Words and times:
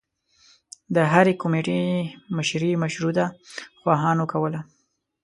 د 0.95 0.97
هرې 1.11 1.33
کومیټي 1.41 1.81
مشري 2.37 2.71
مشروطه 2.83 3.25
خواهانو 3.81 4.23
کوله. 4.31 4.59